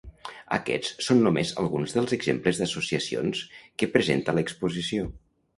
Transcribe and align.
Aquests 0.55 1.03
són 1.07 1.21
només 1.27 1.51
alguns 1.63 1.93
dels 1.97 2.15
exemples 2.19 2.63
d’associacions 2.63 3.45
que 3.83 3.93
presenta 3.99 4.37
l’exposició. 4.39 5.09